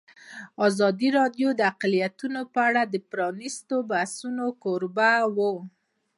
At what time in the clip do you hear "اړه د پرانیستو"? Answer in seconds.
2.67-3.75